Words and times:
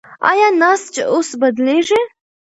ایا 0.31 0.47
نسج 0.61 0.95
اوس 1.11 1.29
بدلېږي؟ 1.41 2.01